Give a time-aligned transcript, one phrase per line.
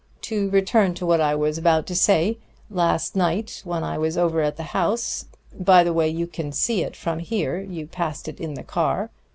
[0.21, 2.39] To return to what I was about to say:
[2.71, 6.81] last night, when I was over at the house by the way, you can see
[6.81, 7.59] it from here.
[7.61, 9.11] You passed it in the car."